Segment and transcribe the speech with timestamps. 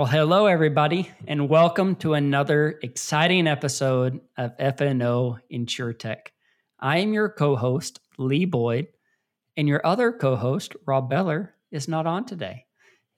[0.00, 6.28] Well, hello, everybody, and welcome to another exciting episode of FNO InsurTech.
[6.78, 8.86] I am your co host, Lee Boyd,
[9.58, 12.64] and your other co host, Rob Beller, is not on today.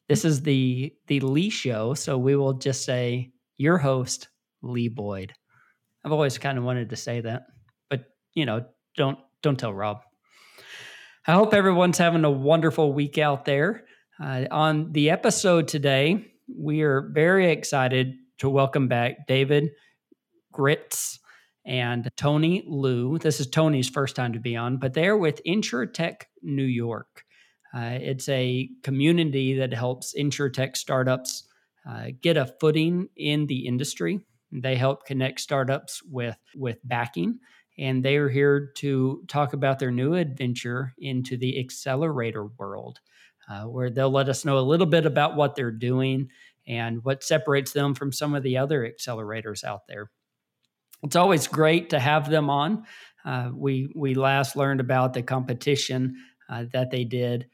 [0.09, 4.26] This is the, the Lee show, so we will just say your host,
[4.60, 5.34] Lee Boyd.
[6.04, 7.46] I've always kind of wanted to say that,
[7.90, 8.64] but you know,
[8.96, 10.01] don't don't tell Rob.
[11.28, 13.84] I hope everyone's having a wonderful week out there.
[14.20, 16.31] Uh, on the episode today,
[16.62, 19.71] we are very excited to welcome back David
[20.52, 21.19] Gritz
[21.66, 23.19] and Tony Liu.
[23.19, 27.24] This is Tony's first time to be on, but they're with InsurTech New York.
[27.74, 31.49] Uh, it's a community that helps InsurTech startups
[31.88, 34.21] uh, get a footing in the industry.
[34.52, 37.41] They help connect startups with with backing,
[37.76, 43.01] and they are here to talk about their new adventure into the accelerator world
[43.49, 46.29] uh, where they'll let us know a little bit about what they're doing
[46.66, 50.10] and what separates them from some of the other accelerators out there.
[51.02, 52.85] It's always great to have them on.
[53.24, 56.16] Uh, we we last learned about the competition
[56.49, 57.46] uh, that they did.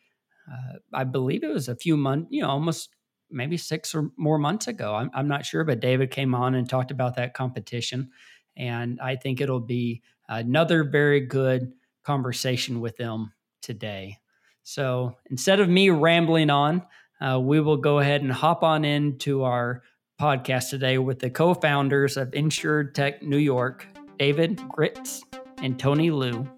[0.50, 2.90] Uh, I believe it was a few months, you know, almost
[3.30, 4.94] maybe six or more months ago.
[4.94, 8.10] I'm, I'm not sure, but David came on and talked about that competition,
[8.56, 11.72] and I think it'll be another very good
[12.04, 14.18] conversation with them today.
[14.62, 16.82] So instead of me rambling on,
[17.20, 19.82] uh, we will go ahead and hop on into our
[20.20, 23.86] podcast today with the co founders of InsurTech New York,
[24.18, 25.22] David Gritz
[25.62, 26.48] and Tony Liu.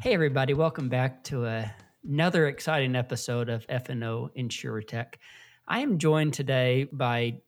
[0.00, 1.74] Hey, everybody, welcome back to a,
[2.08, 5.14] another exciting episode of FNO InsurTech.
[5.66, 7.40] I am joined today by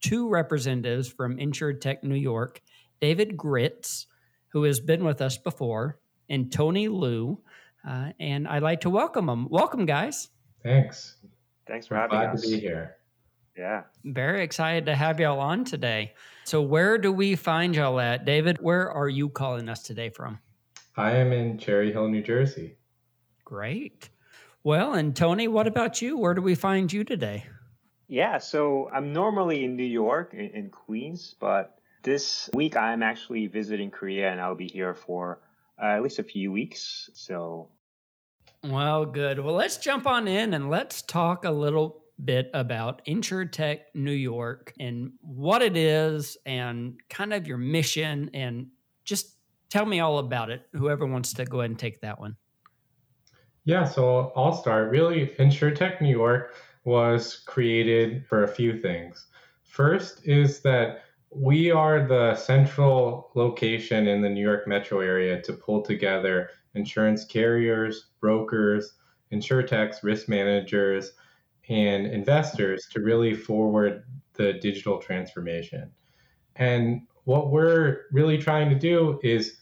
[0.00, 2.62] two representatives from InsurTech New York,
[3.00, 4.06] David Gritz,
[4.48, 7.42] who has been with us before, and Tony Liu.
[7.86, 9.48] Uh, and I'd like to welcome them.
[9.48, 10.28] Welcome, guys.
[10.62, 11.16] Thanks.
[11.66, 12.42] Thanks for having Glad us.
[12.42, 12.96] to be here.
[13.56, 13.82] Yeah.
[14.04, 16.14] Very excited to have y'all on today.
[16.44, 18.24] So, where do we find y'all at?
[18.24, 20.38] David, where are you calling us today from?
[20.96, 22.76] I am in Cherry Hill, New Jersey.
[23.44, 24.08] Great.
[24.62, 26.18] Well, and Tony, what about you?
[26.18, 27.46] Where do we find you today?
[28.08, 28.38] Yeah.
[28.38, 33.90] So I'm normally in New York, in, in Queens, but this week I'm actually visiting
[33.90, 35.40] Korea and I'll be here for
[35.80, 37.10] uh, at least a few weeks.
[37.14, 37.68] So,
[38.64, 39.38] well, good.
[39.38, 44.72] Well, let's jump on in and let's talk a little bit about InsurTech New York
[44.78, 48.66] and what it is and kind of your mission and
[49.04, 49.36] just
[49.70, 50.62] tell me all about it.
[50.72, 52.36] Whoever wants to go ahead and take that one.
[53.64, 54.90] Yeah, so I'll start.
[54.90, 56.54] Really, InsurTech New York
[56.84, 59.26] was created for a few things.
[59.62, 65.52] First is that we are the central location in the New York metro area to
[65.52, 68.94] pull together insurance carriers, brokers,
[69.32, 71.12] insurtechs, risk managers,
[71.68, 74.04] and investors to really forward
[74.34, 75.90] the digital transformation.
[76.56, 79.58] And what we're really trying to do is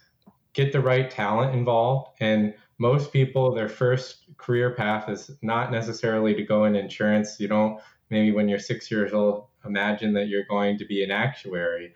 [0.55, 2.17] get the right talent involved.
[2.21, 7.39] And most people, their first career path is not necessarily to go in insurance.
[7.39, 7.79] You don't,
[8.09, 11.95] maybe when you're six years old, imagine that you're going to be an actuary.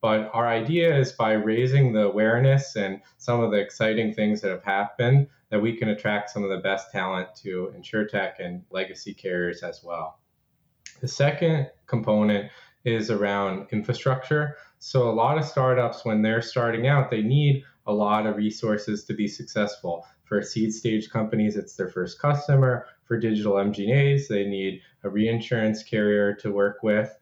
[0.00, 4.50] But our idea is by raising the awareness and some of the exciting things that
[4.50, 9.14] have happened, that we can attract some of the best talent to InsurTech and legacy
[9.14, 10.18] carriers as well.
[11.00, 12.50] The second component
[12.84, 14.56] is around infrastructure.
[14.78, 19.04] So, a lot of startups, when they're starting out, they need a lot of resources
[19.04, 20.06] to be successful.
[20.24, 22.86] For seed stage companies, it's their first customer.
[23.04, 27.16] For digital MGAs, they need a reinsurance carrier to work with.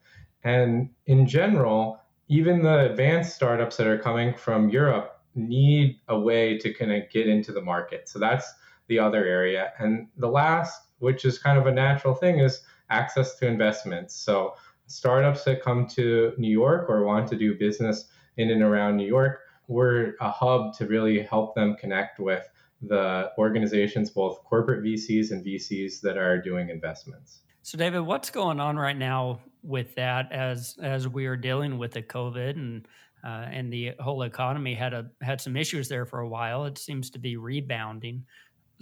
[0.45, 6.59] And in general, even the advanced startups that are coming from Europe need a way
[6.59, 8.09] to kind of get into the market.
[8.09, 8.53] So that's
[8.89, 9.73] the other area.
[9.79, 14.15] And the last, which is kind of a natural thing, is access to investments.
[14.15, 14.55] So
[14.87, 18.07] startups that come to New York or want to do business
[18.37, 22.49] in and around New York, we're a hub to really help them connect with
[22.83, 27.41] the organizations, both corporate VCs and VCs that are doing investments.
[27.63, 31.93] So, David, what's going on right now with that as as we are dealing with
[31.93, 32.89] the COVID and
[33.25, 36.65] uh, and the whole economy had a had some issues there for a while.
[36.65, 38.25] It seems to be rebounding.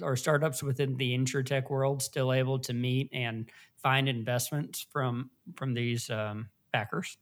[0.02, 5.74] Are startups within the insurtech world still able to meet and find investments from from
[5.74, 7.18] these um, backers?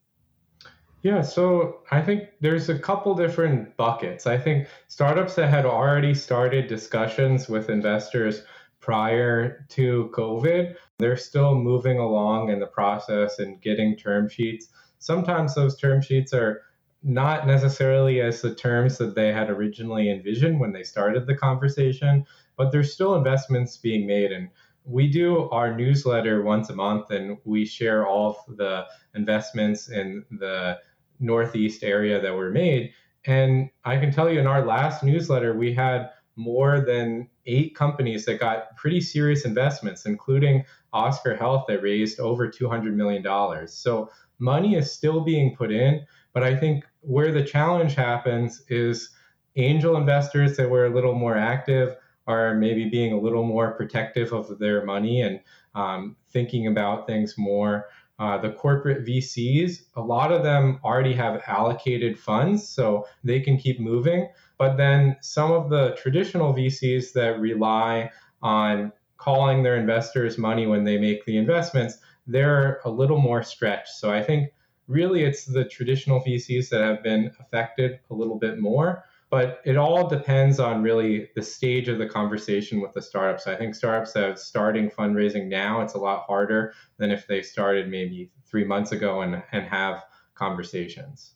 [1.02, 4.26] Yeah, so I think there's a couple different buckets.
[4.26, 8.42] I think startups that had already started discussions with investors
[8.88, 14.68] prior to COVID, they're still moving along in the process and getting term sheets.
[14.98, 16.62] Sometimes those term sheets are
[17.02, 22.24] not necessarily as the terms that they had originally envisioned when they started the conversation,
[22.56, 24.32] but there's still investments being made.
[24.32, 24.48] And
[24.86, 30.78] we do our newsletter once a month and we share all the investments in the
[31.20, 32.92] Northeast area that were made.
[33.26, 36.08] And I can tell you in our last newsletter, we had
[36.38, 42.48] more than eight companies that got pretty serious investments, including Oscar Health that raised over
[42.48, 43.68] $200 million.
[43.68, 46.06] So money is still being put in.
[46.32, 49.10] But I think where the challenge happens is
[49.56, 51.96] angel investors that were a little more active
[52.26, 55.40] are maybe being a little more protective of their money and
[55.74, 57.86] um, thinking about things more.
[58.18, 63.56] Uh, the corporate VCs, a lot of them already have allocated funds, so they can
[63.56, 64.28] keep moving.
[64.58, 68.10] But then some of the traditional VCs that rely
[68.42, 73.88] on calling their investors money when they make the investments, they're a little more stretched.
[73.88, 74.50] So I think
[74.88, 79.04] really it's the traditional VCs that have been affected a little bit more.
[79.30, 83.46] But it all depends on really the stage of the conversation with the startups.
[83.46, 87.42] I think startups that are starting fundraising now, it's a lot harder than if they
[87.42, 90.04] started maybe three months ago and, and have
[90.34, 91.34] conversations.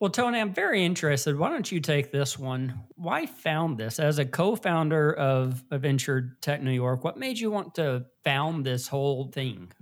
[0.00, 1.38] Well, Tony, I'm very interested.
[1.38, 2.80] Why don't you take this one?
[2.96, 7.04] Why found this as a co-founder of, Venture Tech New York?
[7.04, 9.72] What made you want to found this whole thing?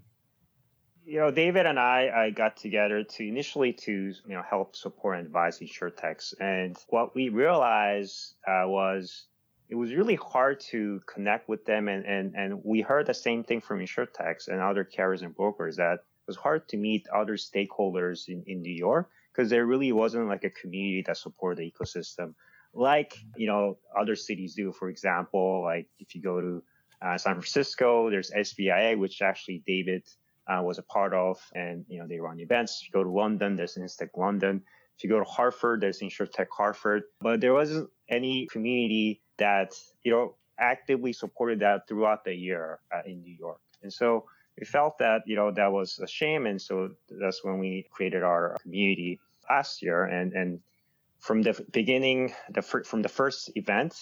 [1.12, 5.19] You know, David and I, I got together to initially to you know help support
[5.19, 9.26] and advise insurtechs, and what we realized uh, was
[9.69, 13.44] it was really hard to connect with them, and and and we heard the same
[13.44, 17.37] thing from insurtechs and other carriers and brokers that it was hard to meet other
[17.37, 21.70] stakeholders in in New York because there really wasn't like a community that supported the
[21.70, 22.32] ecosystem,
[22.73, 24.73] like you know other cities do.
[24.73, 26.62] For example, like if you go to
[27.03, 30.05] uh, San Francisco, there's SBIA, which actually David
[30.47, 32.81] uh, was a part of, and you know they run events.
[32.81, 34.62] If you go to London, there's Instech London.
[34.97, 37.05] If you go to Hartford, there's InsurTech Hartford.
[37.21, 39.75] But there wasn't any community that
[40.05, 44.25] you know actively supported that throughout the year uh, in New York, and so
[44.59, 48.23] we felt that you know that was a shame, and so that's when we created
[48.23, 50.61] our community last year, and and
[51.21, 53.95] from the beginning, the from the first event,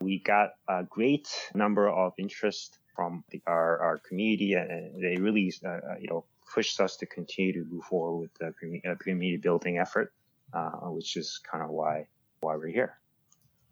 [0.00, 5.52] we got a great number of interest from the, our, our community, and they really,
[5.64, 8.94] uh, uh, you know, pushed us to continue to move forward with the community, uh,
[8.96, 10.12] community building effort,
[10.54, 12.06] uh, which is kind of why
[12.40, 12.98] why we're here.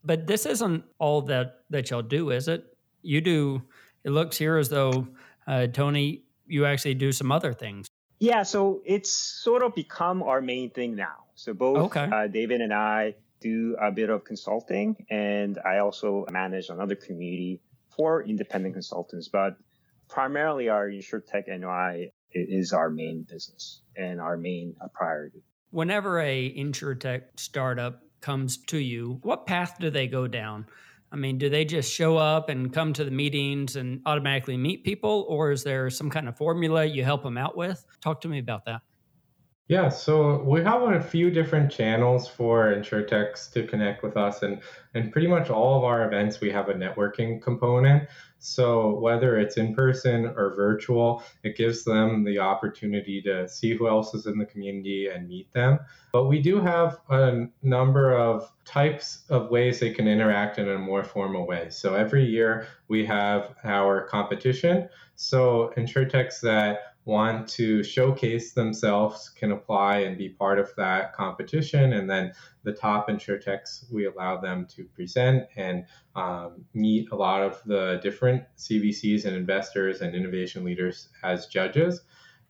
[0.04, 2.76] But this isn't all that that y'all do, is it?
[3.02, 3.62] You do.
[4.04, 5.08] It looks here as though
[5.46, 7.88] uh, Tony, you actually do some other things.
[8.20, 11.24] Yeah, so it's sort of become our main thing now.
[11.34, 12.08] So both okay.
[12.10, 17.60] uh, David and I do a bit of consulting, and I also manage another community
[17.96, 19.56] for independent consultants, but
[20.08, 25.42] primarily our InsurTech NY is our main business and our main uh, priority.
[25.70, 30.66] Whenever a InsurTech startup comes to you, what path do they go down?
[31.12, 34.82] I mean, do they just show up and come to the meetings and automatically meet
[34.82, 37.84] people, or is there some kind of formula you help them out with?
[38.00, 38.82] Talk to me about that.
[39.66, 44.60] Yeah, so we have a few different channels for insurtechs to connect with us, and
[44.92, 48.06] and pretty much all of our events we have a networking component.
[48.38, 53.88] So whether it's in person or virtual, it gives them the opportunity to see who
[53.88, 55.78] else is in the community and meet them.
[56.12, 60.78] But we do have a number of types of ways they can interact in a
[60.78, 61.70] more formal way.
[61.70, 64.90] So every year we have our competition.
[65.14, 71.92] So insurtechs that want to showcase themselves can apply and be part of that competition.
[71.92, 72.32] And then
[72.62, 75.84] the top insurtechs, we allow them to present and
[76.16, 82.00] um, meet a lot of the different CVCs and investors and innovation leaders as judges.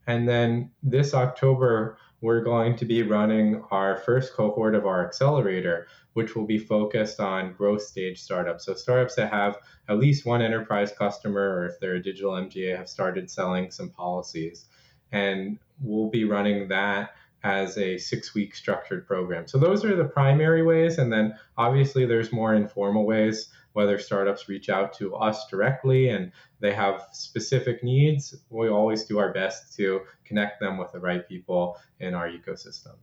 [0.07, 5.89] And then this October, we're going to be running our first cohort of our accelerator,
[6.15, 8.65] which will be focused on growth stage startups.
[8.65, 12.77] So, startups that have at least one enterprise customer, or if they're a digital MGA,
[12.77, 14.67] have started selling some policies.
[15.13, 19.47] And we'll be running that as a six week structured program.
[19.47, 20.99] So, those are the primary ways.
[20.99, 26.33] And then obviously, there's more informal ways whether startups reach out to us directly and
[26.61, 31.29] they have specific needs, we always do our best to connect them with the right
[31.29, 32.95] people in our ecosystem.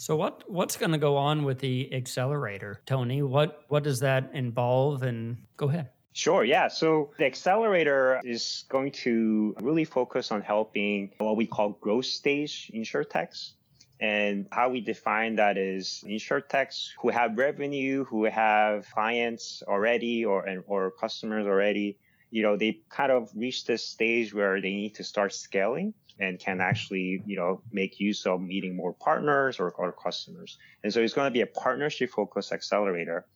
[0.00, 3.20] So what what's going to go on with the accelerator, Tony?
[3.20, 5.02] What what does that involve?
[5.02, 5.90] And go ahead.
[6.14, 6.68] Sure, yeah.
[6.68, 12.70] So the accelerator is going to really focus on helping what we call growth stage
[12.74, 13.52] insurtechs.
[14.00, 20.48] And how we define that is insurtechs who have revenue, who have clients already or
[20.66, 21.98] or customers already.
[22.30, 26.38] You know, they kind of reach this stage where they need to start scaling and
[26.38, 30.58] can actually, you know, make use of meeting more partners or, or customers.
[30.84, 33.26] And so it's going to be a partnership focused accelerator.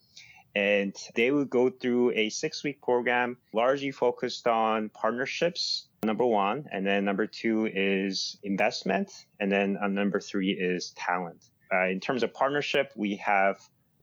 [0.55, 6.65] And they will go through a six week program largely focused on partnerships, number one.
[6.71, 9.11] And then number two is investment.
[9.39, 11.43] And then uh, number three is talent.
[11.73, 13.57] Uh, in terms of partnership, we have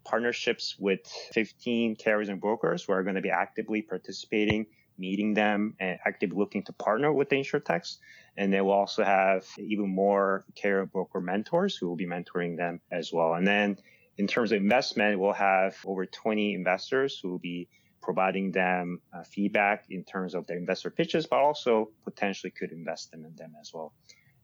[0.04, 1.00] partnerships with
[1.32, 4.66] 15 carriers and brokers who are going to be actively participating,
[4.98, 7.98] meeting them, and actively looking to partner with the insurtechs.
[8.36, 12.80] And they will also have even more carrier broker mentors who will be mentoring them
[12.90, 13.34] as well.
[13.34, 13.78] And then
[14.18, 17.68] in terms of investment, we'll have over 20 investors who will be
[18.02, 23.10] providing them uh, feedback in terms of their investor pitches, but also potentially could invest
[23.10, 23.94] them in them as well.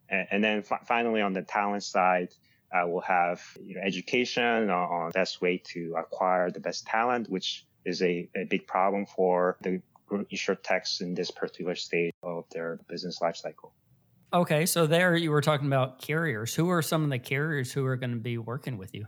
[0.09, 2.28] And, and then f- finally, on the talent side,
[2.73, 7.28] uh, we'll have you know, education on, on best way to acquire the best talent,
[7.28, 12.80] which is a, a big problem for the insurtechs in this particular stage of their
[12.88, 13.72] business life cycle.
[14.32, 16.54] Okay, so there you were talking about carriers.
[16.54, 19.06] Who are some of the carriers who are going to be working with you?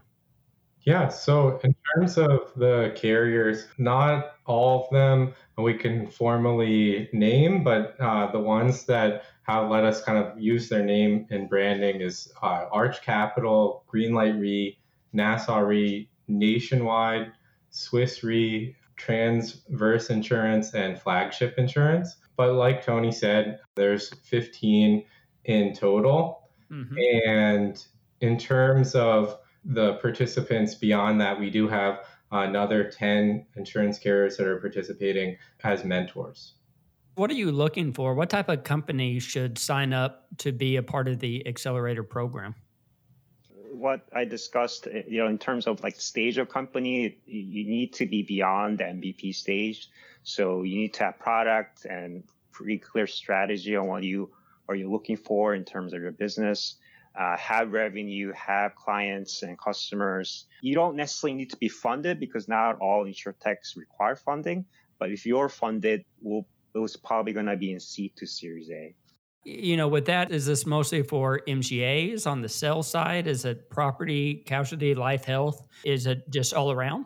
[0.83, 7.63] Yeah, so in terms of the carriers, not all of them we can formally name,
[7.63, 12.01] but uh, the ones that have let us kind of use their name and branding
[12.01, 14.77] is uh, Arch Capital, Greenlight Re,
[15.13, 17.31] Nassau Re, Nationwide,
[17.69, 22.17] Swiss Re, Transverse Insurance, and Flagship Insurance.
[22.37, 25.03] But like Tony said, there's 15
[25.45, 26.49] in total.
[26.71, 26.97] Mm-hmm.
[27.27, 27.83] And
[28.21, 34.45] in terms of the participants beyond that, we do have another 10 insurance carriers that
[34.45, 36.53] are participating as mentors.
[37.15, 38.13] What are you looking for?
[38.13, 42.53] What type of company should sign up to be a part of the accelerator program?
[43.81, 48.05] What I discussed, you know, in terms of like stage of company, you need to
[48.05, 49.89] be beyond the MVP stage.
[50.23, 54.29] So you need to have product and pretty clear strategy on what you
[54.69, 56.75] are you looking for in terms of your business
[57.15, 60.45] uh, have revenue, have clients and customers.
[60.61, 64.65] You don't necessarily need to be funded because not all insurtechs require funding.
[64.97, 68.69] But if you're funded, we'll, it was probably going to be in seed to Series
[68.69, 68.95] A.
[69.43, 73.27] You know, with that, is this mostly for MGAs on the sell side?
[73.27, 75.63] Is it property, casualty, life, health?
[75.83, 77.05] Is it just all around?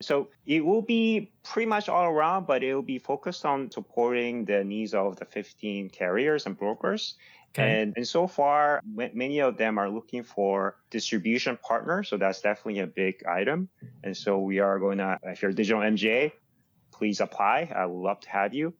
[0.00, 4.44] So it will be pretty much all around, but it will be focused on supporting
[4.44, 7.14] the needs of the 15 carriers and brokers.
[7.54, 7.82] Okay.
[7.82, 12.08] And, and so far, many of them are looking for distribution partners.
[12.08, 13.68] So that's definitely a big item.
[14.02, 16.32] And so we are going to, if you're a digital MGA,
[16.92, 17.72] please apply.
[17.74, 18.74] I would love to have you.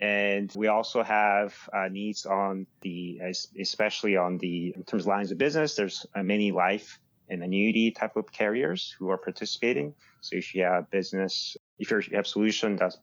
[0.00, 3.20] And we also have uh, needs on the,
[3.58, 7.90] especially on the, in terms of lines of business, there's uh, many life and annuity
[7.90, 9.94] type of carriers who are participating.
[10.20, 12.94] So if you have business, if you have solution that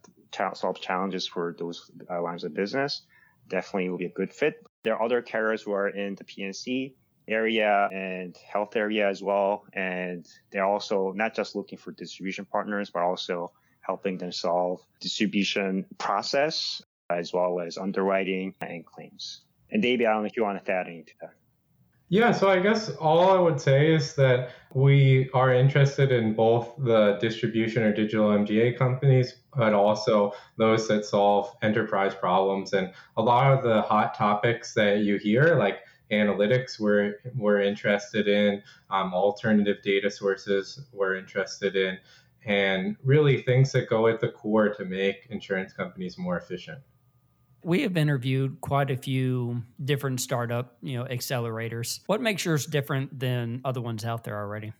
[0.55, 3.01] solves challenges for those uh, lines of business,
[3.47, 4.65] definitely will be a good fit.
[4.83, 6.95] There are other carriers who are in the P&C
[7.27, 9.65] area and health area as well.
[9.73, 13.51] And they're also not just looking for distribution partners, but also
[13.85, 19.41] helping them solve distribution process as well as underwriting and claims.
[19.71, 21.33] And David, I don't know if you want to add anything to that.
[22.09, 26.75] Yeah, so I guess all I would say is that we are interested in both
[26.77, 32.73] the distribution or digital MGA companies, but also those that solve enterprise problems.
[32.73, 35.79] And a lot of the hot topics that you hear, like
[36.11, 38.61] analytics, we're, we're interested in,
[38.91, 41.97] um, alternative data sources, we're interested in,
[42.45, 46.79] and really things that go at the core to make insurance companies more efficient
[47.63, 52.01] we have interviewed quite a few different startup, you know, accelerators.
[52.07, 54.73] What makes yours different than other ones out there already?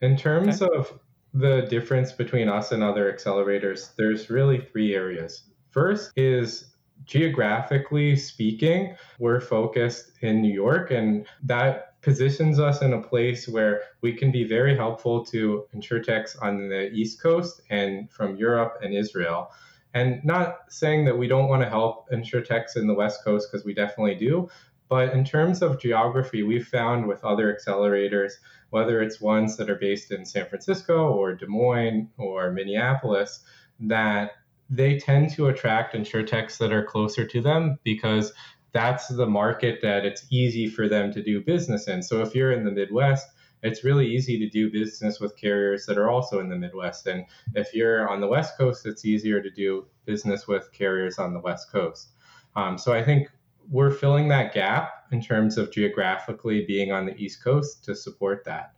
[0.00, 0.76] In terms okay.
[0.76, 0.98] of
[1.32, 5.44] the difference between us and other accelerators, there's really three areas.
[5.70, 6.66] First is
[7.04, 13.82] geographically speaking, we're focused in New York, and that positions us in a place where
[14.02, 18.94] we can be very helpful to insurtechs on the East Coast and from Europe and
[18.94, 19.50] Israel.
[19.94, 23.64] And not saying that we don't want to help insurtechs in the West Coast, because
[23.64, 24.48] we definitely do.
[24.88, 28.32] But in terms of geography, we've found with other accelerators,
[28.70, 33.40] whether it's ones that are based in San Francisco or Des Moines or Minneapolis,
[33.80, 34.32] that
[34.68, 38.32] they tend to attract insurtechs that are closer to them because
[38.74, 42.02] that's the market that it's easy for them to do business in.
[42.02, 43.28] So if you're in the Midwest,
[43.62, 47.06] it's really easy to do business with carriers that are also in the Midwest.
[47.06, 51.32] And if you're on the West Coast, it's easier to do business with carriers on
[51.32, 52.10] the West Coast.
[52.56, 53.28] Um, so I think
[53.70, 58.44] we're filling that gap in terms of geographically being on the East Coast to support
[58.44, 58.72] that.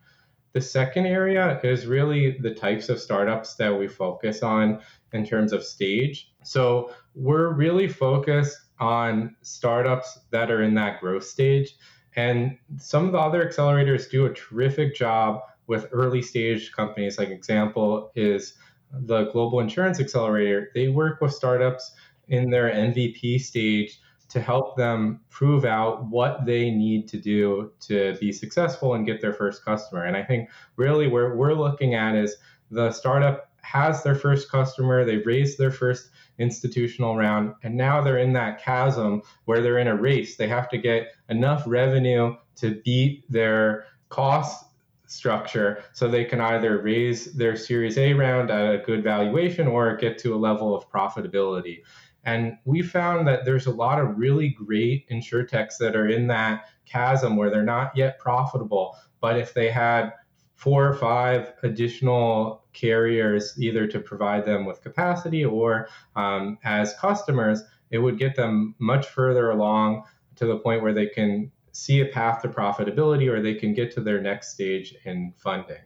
[0.52, 4.80] The second area is really the types of startups that we focus on
[5.12, 6.32] in terms of stage.
[6.44, 11.74] So we're really focused on startups that are in that growth stage.
[12.14, 17.18] And some of the other accelerators do a terrific job with early stage companies.
[17.18, 18.54] Like example is
[18.92, 20.70] the Global Insurance Accelerator.
[20.74, 21.92] They work with startups
[22.28, 28.16] in their MVP stage to help them prove out what they need to do to
[28.20, 30.04] be successful and get their first customer.
[30.04, 32.36] And I think really where we're looking at is
[32.70, 38.18] the startup has their first customer, they've raised their first institutional round, and now they're
[38.18, 40.36] in that chasm where they're in a race.
[40.36, 44.64] They have to get enough revenue to beat their cost
[45.06, 49.96] structure so they can either raise their Series A round at a good valuation or
[49.96, 51.82] get to a level of profitability.
[52.24, 56.64] And we found that there's a lot of really great insurtechs that are in that
[56.84, 58.96] chasm where they're not yet profitable.
[59.20, 60.12] But if they had
[60.56, 67.62] four or five additional carriers, either to provide them with capacity or um, as customers,
[67.90, 70.02] it would get them much further along
[70.34, 73.92] to the point where they can see a path to profitability or they can get
[73.92, 75.82] to their next stage in funding.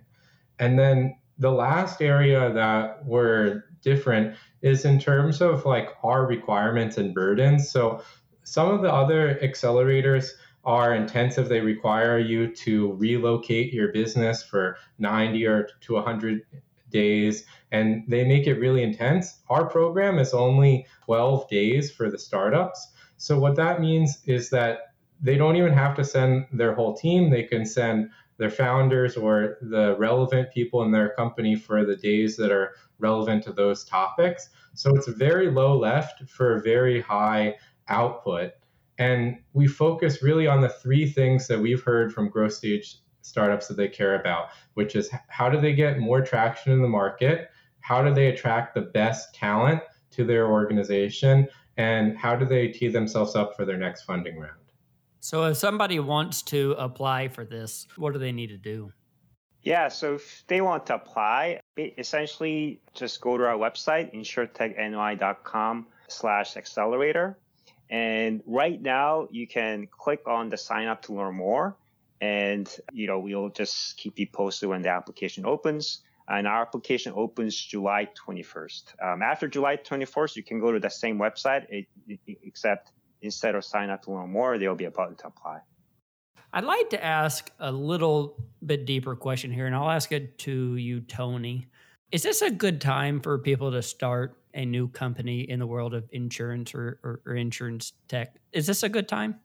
[0.61, 6.97] And then the last area that we're different is in terms of like our requirements
[6.97, 7.71] and burdens.
[7.71, 8.03] So
[8.45, 10.31] some of the other accelerators
[10.65, 11.49] are intensive.
[11.49, 16.43] They require you to relocate your business for 90 or to 100
[16.91, 19.41] days, and they make it really intense.
[19.49, 22.93] Our program is only 12 days for the startups.
[23.17, 27.31] So, what that means is that they don't even have to send their whole team,
[27.31, 32.37] they can send their founders or the relevant people in their company for the days
[32.37, 34.49] that are relevant to those topics.
[34.75, 37.57] So it's very low left for very high
[37.89, 38.53] output.
[39.01, 43.67] And we focus really on the three things that we've heard from growth stage startups
[43.69, 47.49] that they care about, which is how do they get more traction in the market?
[47.81, 51.49] How do they attract the best talent to their organization?
[51.79, 54.61] And how do they tee themselves up for their next funding round?
[55.21, 58.93] So, if somebody wants to apply for this, what do they need to do?
[59.63, 66.57] Yeah, so if they want to apply, essentially just go to our website, insurtechny.com slash
[66.57, 67.39] accelerator.
[67.91, 71.77] And right now you can click on the sign up to learn more.
[72.21, 76.03] And, you know, we'll just keep you posted when the application opens.
[76.29, 78.95] And our application opens July 21st.
[79.03, 81.87] Um, after July 21st, you can go to the same website,
[82.45, 85.59] except instead of sign up to learn more, there'll be a button to apply.
[86.53, 90.77] I'd like to ask a little bit deeper question here, and I'll ask it to
[90.77, 91.67] you, Tony.
[92.13, 95.95] Is this a good time for people to start a new company in the world
[95.95, 98.37] of insurance or, or, or insurance tech?
[98.53, 99.41] Is this a good time?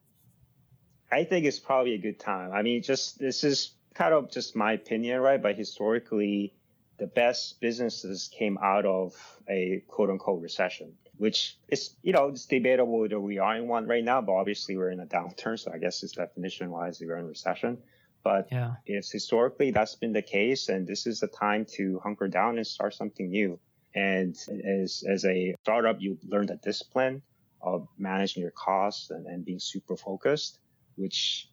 [1.12, 2.52] I think it's probably a good time.
[2.52, 5.41] I mean, just this is kind of just my opinion, right?
[5.41, 6.54] But historically,
[6.98, 9.13] the best businesses came out of
[9.48, 13.88] a quote unquote recession which is, you know, it's debatable whether we are in one
[13.88, 15.58] right now, but obviously we're in a downturn.
[15.58, 17.78] So I guess it's definition wise, we're in recession.
[18.24, 18.76] But yeah.
[18.86, 20.70] it's historically that's been the case.
[20.70, 23.60] And this is the time to hunker down and start something new.
[23.95, 27.21] And as, as a startup, you learn the discipline
[27.62, 30.60] of managing your costs and, and being super focused,
[30.95, 31.49] which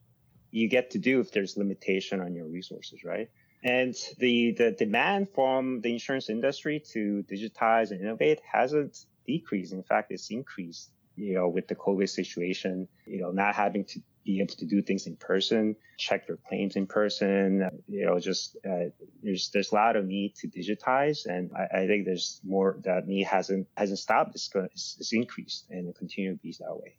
[0.50, 3.30] you get to do if there's limitation on your resources, right?
[3.64, 9.72] And the, the demand from the insurance industry to digitize and innovate hasn't decreased.
[9.72, 14.00] In fact, it's increased, you know, with the COVID situation, you know, not having to
[14.24, 18.56] be able to do things in person, check your claims in person, you know, just
[18.68, 18.90] uh,
[19.22, 23.06] there's there's a lot of need to digitize, and I, I, think there's more that
[23.06, 24.34] need hasn't hasn't stopped.
[24.34, 26.96] It's, it's, it's increased and it continue to be that way.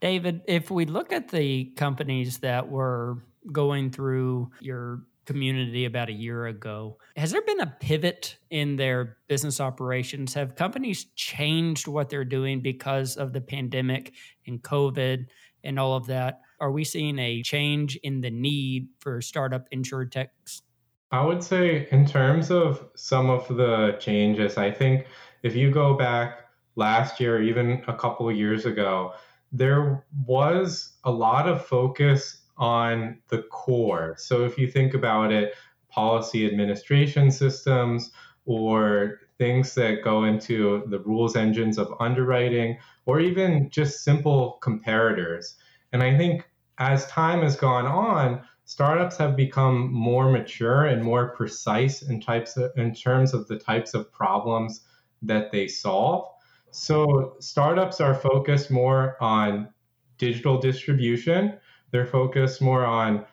[0.00, 3.18] David, if we look at the companies that were
[3.50, 6.98] going through your community about a year ago.
[7.16, 10.34] Has there been a pivot in their business operations?
[10.34, 14.12] Have companies changed what they're doing because of the pandemic
[14.46, 15.26] and COVID
[15.64, 16.40] and all of that?
[16.60, 20.62] Are we seeing a change in the need for startup insurtechs?
[21.10, 25.06] I would say, in terms of some of the changes, I think
[25.42, 26.46] if you go back
[26.76, 29.12] last year, even a couple of years ago,
[29.52, 34.14] there was a lot of focus on the core.
[34.18, 35.54] So if you think about it,
[35.90, 38.10] policy administration systems
[38.46, 45.56] or things that go into the rules engines of underwriting or even just simple comparators.
[45.92, 51.34] And I think as time has gone on, startups have become more mature and more
[51.34, 54.82] precise in types of, in terms of the types of problems
[55.22, 56.28] that they solve.
[56.70, 59.70] So startups are focused more on
[60.18, 61.58] digital distribution.
[61.90, 63.26] They're focused more on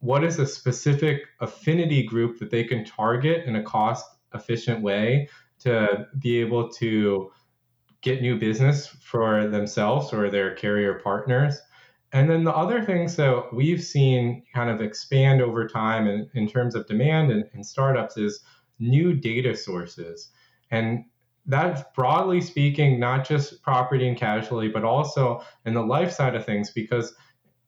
[0.00, 5.28] what is a specific affinity group that they can target in a cost efficient way
[5.60, 7.30] to be able to
[8.02, 11.60] get new business for themselves or their carrier partners.
[12.12, 16.48] And then the other things that we've seen kind of expand over time in, in
[16.48, 18.44] terms of demand and, in startups is
[18.78, 20.30] new data sources.
[20.70, 21.04] And
[21.46, 26.44] that's broadly speaking, not just property and casualty, but also in the life side of
[26.44, 27.14] things, because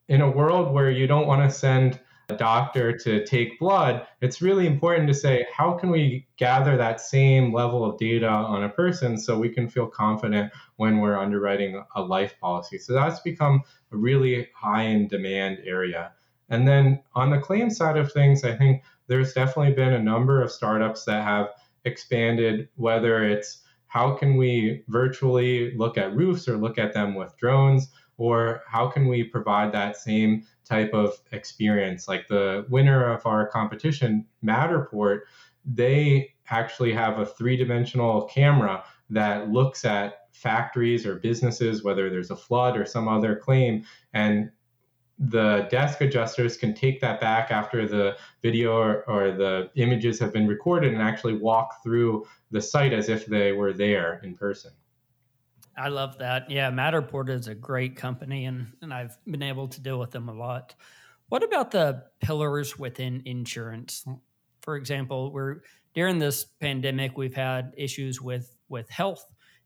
[0.09, 2.01] in a world where you don't want to send
[2.37, 7.53] doctor to take blood, it's really important to say, how can we gather that same
[7.53, 12.03] level of data on a person so we can feel confident when we're underwriting a
[12.03, 12.79] life policy?
[12.79, 13.63] So that's become
[13.93, 16.13] a really high in demand area.
[16.51, 20.43] And then on the claim side of things, I think there's definitely been a number
[20.43, 21.49] of startups that have
[21.85, 27.35] expanded, whether it's how can we virtually look at roofs or look at them with
[27.39, 27.89] drones,
[28.19, 32.09] or how can we provide that same type of experience.
[32.09, 35.21] Like the winner of our competition, Matterport,
[35.65, 42.31] they actually have a three dimensional camera that looks at factories or businesses, whether there's
[42.31, 44.51] a flood or some other claim, and
[45.19, 50.33] the desk adjusters can take that back after the video or, or, the images have
[50.33, 54.71] been recorded and actually walk through the site as if they were there in person.
[55.79, 56.51] I love that.
[56.51, 60.29] Yeah, Matterport is a great company, and, and I've been able to deal with them
[60.29, 60.75] a lot.
[61.29, 64.05] What about the pillars within insurance?
[64.63, 65.63] For example, we're
[65.95, 69.25] during this pandemic, we've had issues with with health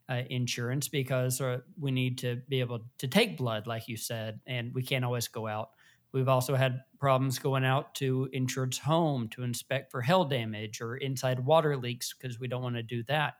[0.08, 4.40] uh, insurance because uh, we need to be able to take blood, like you said,
[4.46, 5.70] and we can't always go out.
[6.12, 10.96] We've also had problems going out to insured's home to inspect for hail damage or
[10.96, 13.34] inside water leaks because we don't want to do that.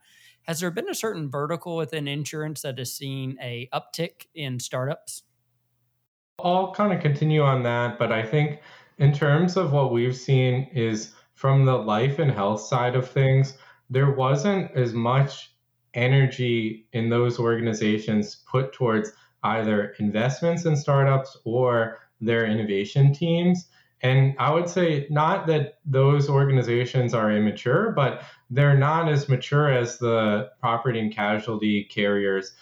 [0.45, 5.23] Has there been a certain vertical within insurance that has seen a uptick in startups?
[6.43, 8.61] I'll kind of continue on that, but I think
[8.99, 13.57] in terms of what we've seen is from the life and health side of things,
[13.91, 15.55] there wasn't as much
[15.95, 19.13] energy in those organizations put towards
[19.45, 23.69] either investments in startups or their innovation teams.
[24.01, 29.73] And I would say not that those organizations are immature, but they're not as mature
[29.73, 32.53] as the property and casualty carriers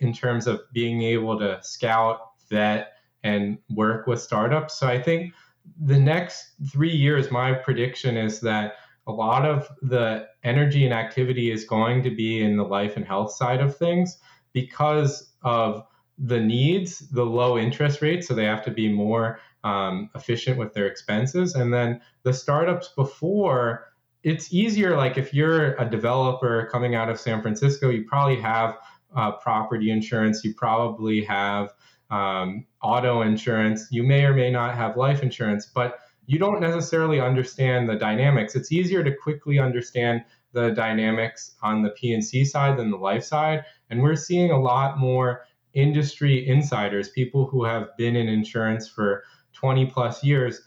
[0.00, 2.18] in terms of being able to scout,
[2.50, 4.78] vet, and work with startups.
[4.78, 5.32] So I think
[5.80, 8.74] the next three years, my prediction is that
[9.06, 13.06] a lot of the energy and activity is going to be in the life and
[13.06, 14.18] health side of things
[14.52, 15.84] because of
[16.18, 18.26] the needs, the low interest rates.
[18.26, 21.54] So they have to be more um, efficient with their expenses.
[21.54, 23.92] And then the startups before,
[24.26, 24.96] it's easier.
[24.96, 28.76] Like if you're a developer coming out of San Francisco, you probably have
[29.14, 31.72] uh, property insurance, you probably have
[32.10, 37.20] um, auto insurance, you may or may not have life insurance, but you don't necessarily
[37.20, 38.56] understand the dynamics.
[38.56, 43.64] It's easier to quickly understand the dynamics on the P&C side than the life side.
[43.90, 49.22] And we're seeing a lot more industry insiders, people who have been in insurance for
[49.52, 50.62] 20 plus years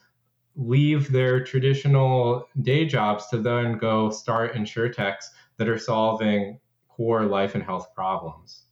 [0.55, 5.25] leave their traditional day jobs to then go start insurtechs
[5.57, 8.65] that are solving core life and health problems.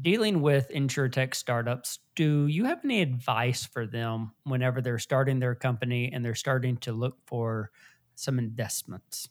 [0.00, 5.54] Dealing with insurtech startups, do you have any advice for them whenever they're starting their
[5.54, 7.70] company and they're starting to look for
[8.16, 9.28] some investments?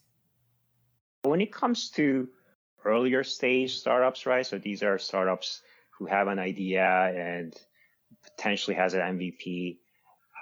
[1.23, 2.29] When it comes to
[2.85, 4.45] earlier stage startups, right?
[4.45, 5.61] So these are startups
[5.91, 7.55] who have an idea and
[8.23, 9.77] potentially has an MVP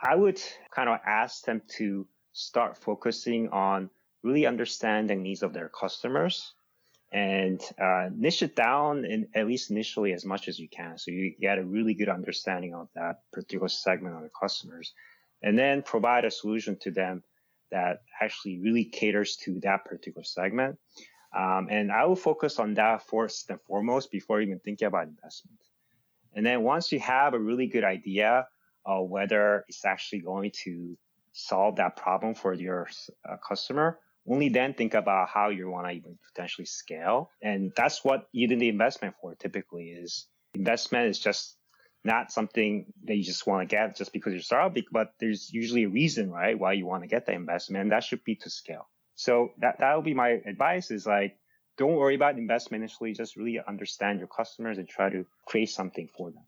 [0.01, 0.41] I would
[0.73, 3.89] kind of ask them to start focusing on
[4.23, 6.53] really understanding the needs of their customers
[7.11, 10.97] and uh, niche it down in at least initially as much as you can.
[10.97, 14.93] So you get a really good understanding of that particular segment of the customers
[15.43, 17.23] and then provide a solution to them
[17.71, 20.77] that actually really caters to that particular segment.
[21.35, 25.59] Um, and I will focus on that first and foremost before even thinking about investment.
[26.33, 28.47] And then once you have a really good idea
[28.85, 30.97] uh, whether it's actually going to
[31.33, 32.87] solve that problem for your
[33.27, 33.99] uh, customer.
[34.27, 37.31] Only then think about how you want to even potentially scale.
[37.41, 41.57] And that's what you do the investment for typically is investment is just
[42.03, 45.83] not something that you just want to get just because you're startup, but there's usually
[45.83, 47.83] a reason, right, why you want to get the investment.
[47.83, 48.87] And that should be to scale.
[49.15, 51.37] So that, that would be my advice is like,
[51.77, 53.13] don't worry about investment initially.
[53.13, 56.43] Just really understand your customers and try to create something for them.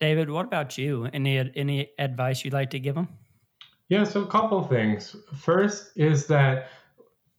[0.00, 1.08] David, what about you?
[1.12, 3.08] Any any advice you'd like to give them?
[3.90, 5.14] Yeah, so a couple things.
[5.34, 6.70] First is that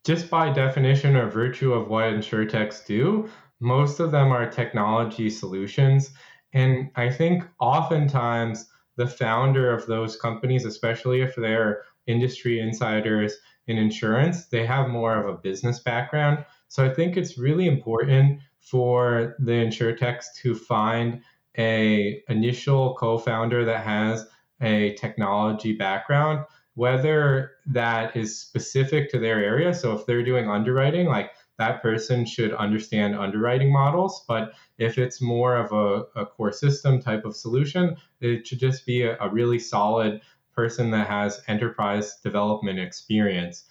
[0.03, 6.11] just by definition or virtue of what insurtechs do, most of them are technology solutions.
[6.53, 13.77] And I think oftentimes the founder of those companies, especially if they're industry insiders in
[13.77, 16.43] insurance, they have more of a business background.
[16.67, 21.21] So I think it's really important for the insurtechs to find
[21.57, 24.25] a initial co-founder that has
[24.61, 29.73] a technology background whether that is specific to their area.
[29.73, 34.25] So if they're doing underwriting like that person should understand underwriting models.
[34.27, 38.85] But if it's more of a, a core system type of solution it should just
[38.85, 40.21] be a, a really solid
[40.55, 43.65] person that has enterprise development experience.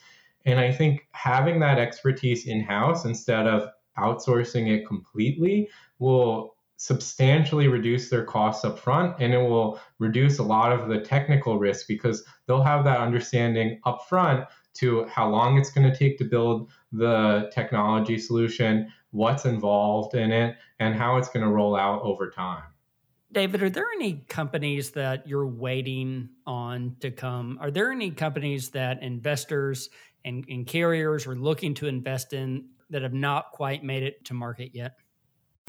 [0.47, 8.09] And i think having that expertise in-house instead of outsourcing it completely will substantially reduce
[8.09, 12.25] their costs up front and it will reduce a lot of the technical risk because
[12.47, 16.71] they'll have that understanding up front to how long it's going to take to build
[16.90, 22.31] the technology solution, what's involved in it, and how it's going to roll out over
[22.31, 22.62] time.
[23.31, 27.59] David, are there any companies that you're waiting on to come?
[27.61, 29.90] Are there any companies that investors
[30.25, 34.35] and, and carriers are looking to invest in that have not quite made it to
[34.35, 34.95] market yet?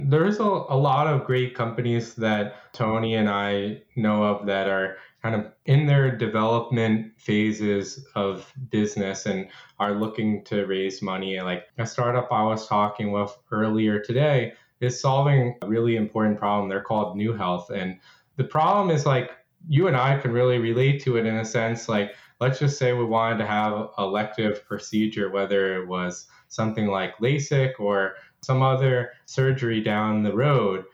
[0.09, 4.97] There's a, a lot of great companies that Tony and I know of that are
[5.21, 9.47] kind of in their development phases of business and
[9.79, 11.39] are looking to raise money.
[11.41, 16.69] Like a startup I was talking with earlier today is solving a really important problem.
[16.69, 17.69] They're called New Health.
[17.69, 17.99] And
[18.37, 19.31] the problem is like
[19.67, 21.87] you and I can really relate to it in a sense.
[21.87, 27.17] Like, let's just say we wanted to have elective procedure, whether it was something like
[27.19, 30.85] LASIK or some other surgery down the road,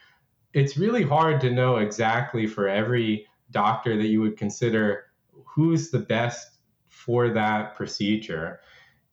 [0.54, 5.06] it's really hard to know exactly for every doctor that you would consider
[5.46, 8.60] who's the best for that procedure.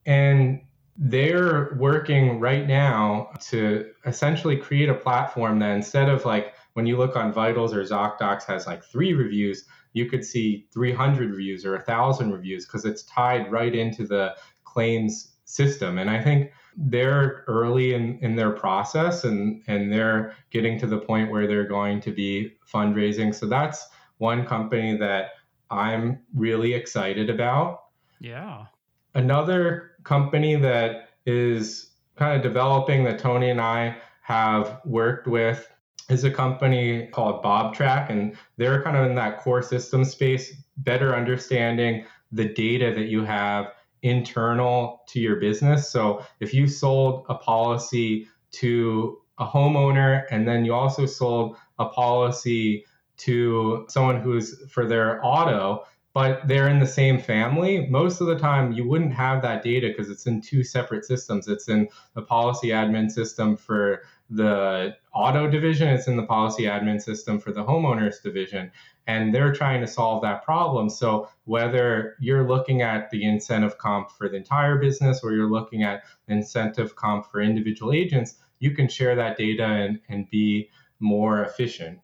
[0.06, 0.62] And
[0.96, 6.96] they're working right now to essentially create a platform that instead of like when you
[6.96, 11.72] look on Vitals or ZocDocs has like three reviews, you could see 300 reviews or
[11.76, 15.98] 1,000 reviews because it's tied right into the claims system.
[15.98, 20.98] And I think they're early in, in their process and, and they're getting to the
[20.98, 23.34] point where they're going to be fundraising.
[23.34, 23.86] So that's
[24.18, 25.30] one company that
[25.70, 27.84] I'm really excited about.
[28.20, 28.66] Yeah.
[29.14, 35.68] Another company that is kind of developing that Tony and I have worked with
[36.08, 41.14] is a company called BobTrack, and they're kind of in that core system space, better
[41.14, 43.72] understanding the data that you have
[44.04, 45.90] internal to your business.
[45.90, 51.86] So if you sold a policy to a homeowner and then you also sold a
[51.86, 52.84] policy
[53.16, 58.38] to someone who's for their auto, but they're in the same family, most of the
[58.38, 61.48] time you wouldn't have that data because it's in two separate systems.
[61.48, 67.00] It's in the policy admin system for the auto division, it's in the policy admin
[67.00, 68.70] system for the homeowners division
[69.06, 70.88] and they're trying to solve that problem.
[70.88, 75.82] So whether you're looking at the incentive comp for the entire business or you're looking
[75.82, 81.44] at incentive comp for individual agents, you can share that data and, and be more
[81.44, 81.98] efficient.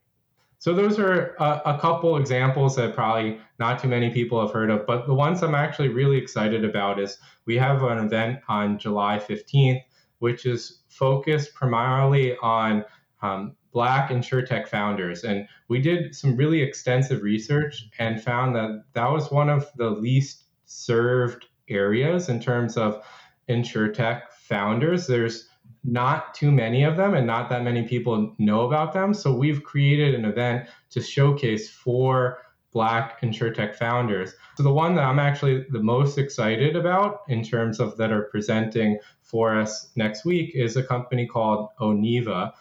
[0.58, 4.68] So those are a, a, couple examples that probably not too many people have heard
[4.68, 8.78] of, but the ones I'm actually really excited about is we have an event on
[8.78, 9.80] July 15th,
[10.18, 12.84] which is focused primarily on
[13.22, 15.24] um, Black insurtech founders.
[15.24, 19.90] And we did some really extensive research and found that that was one of the
[19.90, 23.04] least served areas in terms of
[23.48, 25.06] insurtech founders.
[25.06, 25.48] There's
[25.84, 29.14] not too many of them and not that many people know about them.
[29.14, 32.38] So we've created an event to showcase four
[32.72, 34.32] Black insurtech founders.
[34.56, 38.28] So the one that I'm actually the most excited about in terms of that are
[38.30, 42.52] presenting for us next week is a company called Oniva.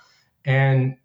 [0.45, 0.95] And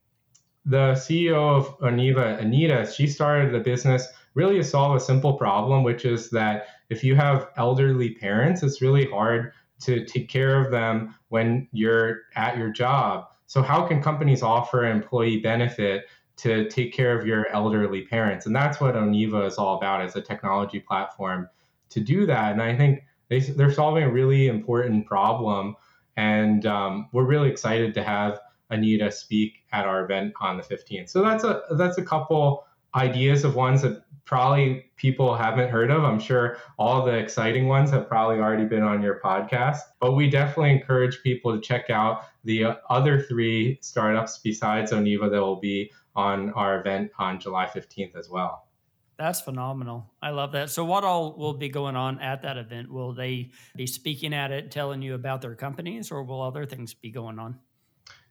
[0.65, 5.83] the CEO of Oniva, Anita, she started the business really to solve a simple problem,
[5.83, 10.71] which is that if you have elderly parents, it's really hard to take care of
[10.71, 13.27] them when you're at your job.
[13.47, 18.47] So, how can companies offer employee benefit to take care of your elderly parents?
[18.47, 21.49] And that's what Oniva is all about, as a technology platform
[21.91, 22.53] to do that.
[22.53, 25.77] And I think they, they're solving a really important problem.
[26.17, 28.41] And um, we're really excited to have
[28.75, 31.09] Anita speak at our event on the 15th.
[31.09, 36.05] So that's a that's a couple ideas of ones that probably people haven't heard of.
[36.05, 40.31] I'm sure all the exciting ones have probably already been on your podcast, but we
[40.31, 45.61] definitely encourage people to check out the uh, other three startups besides Oniva that will
[45.61, 48.67] be on our event on July 15th as well.
[49.17, 50.11] That's phenomenal.
[50.23, 50.71] I love that.
[50.71, 52.91] So, what all will be going on at that event?
[52.91, 56.95] Will they be speaking at it, telling you about their companies, or will other things
[56.95, 57.61] be going on?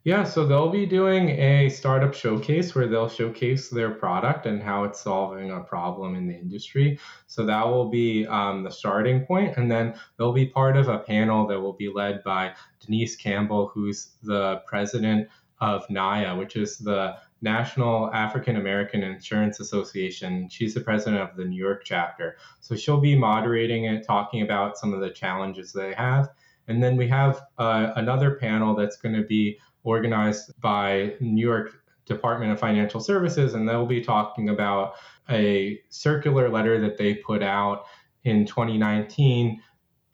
[0.05, 4.83] Yeah, so they'll be doing a startup showcase where they'll showcase their product and how
[4.83, 6.99] it's solving a problem in the industry.
[7.27, 9.55] So that will be um, the starting point.
[9.55, 13.71] And then they'll be part of a panel that will be led by Denise Campbell,
[13.73, 15.29] who's the president
[15.61, 20.49] of NAIA, which is the National African American Insurance Association.
[20.49, 22.35] She's the president of the New York chapter.
[22.59, 26.27] So she'll be moderating it, talking about some of the challenges they have.
[26.67, 31.83] And then we have uh, another panel that's going to be organized by New York
[32.05, 34.95] Department of Financial Services, and they'll be talking about
[35.29, 37.85] a circular letter that they put out
[38.23, 39.61] in 2019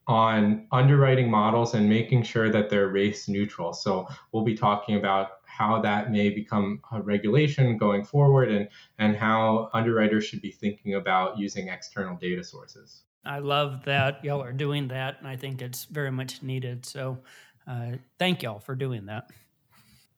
[0.08, 3.74] on underwriting models and making sure that they're race neutral.
[3.74, 9.16] So we'll be talking about how that may become a regulation going forward and, and
[9.16, 13.04] how underwriters should be thinking about using external data sources.
[13.26, 16.86] I love that y'all are doing that, and I think it's very much needed.
[16.86, 17.20] So
[17.68, 19.30] uh, thank y'all for doing that.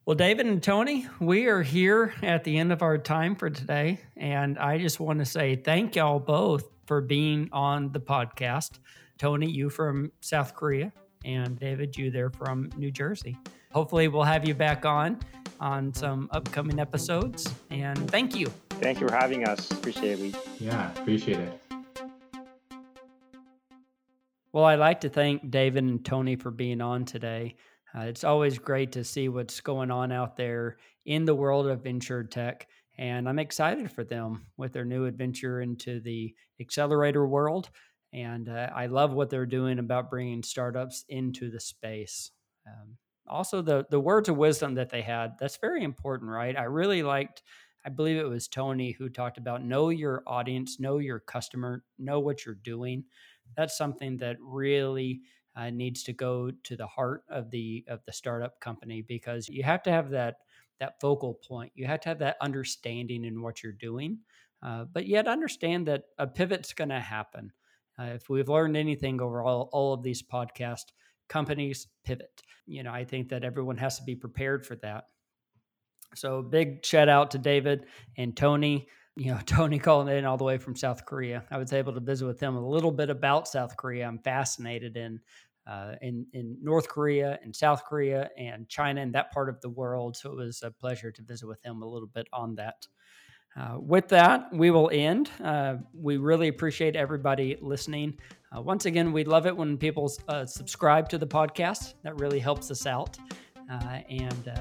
[0.04, 4.00] Well, David and Tony, we are here at the end of our time for today.
[4.16, 8.80] And I just want to say thank y'all both for being on the podcast.
[9.16, 10.92] Tony, you from South Korea,
[11.24, 13.38] and David, you there from New Jersey.
[13.70, 15.20] Hopefully, we'll have you back on
[15.60, 17.48] on some upcoming episodes.
[17.70, 18.52] And thank you.
[18.70, 19.70] Thank you for having us.
[19.70, 20.34] Appreciate it.
[20.58, 21.60] Yeah, appreciate it.
[24.52, 27.54] Well, I'd like to thank David and Tony for being on today.
[27.94, 31.82] Uh, it's always great to see what's going on out there in the world of
[31.82, 32.66] venture tech,
[32.98, 37.70] And I'm excited for them with their new adventure into the accelerator world.
[38.12, 42.30] And uh, I love what they're doing about bringing startups into the space.
[42.66, 46.56] Um, also, the, the words of wisdom that they had, that's very important, right?
[46.56, 47.42] I really liked,
[47.84, 52.20] I believe it was Tony who talked about know your audience, know your customer, know
[52.20, 53.04] what you're doing.
[53.56, 55.22] That's something that really
[55.56, 59.62] uh, needs to go to the heart of the of the startup company because you
[59.62, 60.36] have to have that
[60.80, 61.72] that focal point.
[61.74, 64.18] You have to have that understanding in what you're doing,
[64.62, 67.52] uh, but yet understand that a pivot's going to happen.
[67.98, 70.86] Uh, if we've learned anything over all, all of these podcasts,
[71.28, 72.42] companies pivot.
[72.66, 75.04] You know, I think that everyone has to be prepared for that.
[76.14, 77.86] So big shout out to David
[78.16, 81.44] and Tony you know, Tony calling in all the way from South Korea.
[81.50, 84.06] I was able to visit with him a little bit about South Korea.
[84.06, 85.20] I'm fascinated in
[85.66, 89.68] uh, in in North Korea and South Korea and China and that part of the
[89.68, 90.16] world.
[90.16, 92.86] So it was a pleasure to visit with him a little bit on that.
[93.54, 95.30] Uh, with that, we will end.
[95.42, 98.18] Uh, we really appreciate everybody listening.
[98.56, 101.94] Uh, once again, we love it when people uh, subscribe to the podcast.
[102.02, 103.18] That really helps us out.
[103.70, 104.52] Uh, and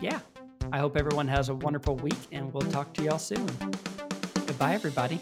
[0.00, 0.20] yeah,
[0.70, 3.46] I hope everyone has a wonderful week, and we'll talk to y'all soon.
[4.46, 5.20] Goodbye, everybody.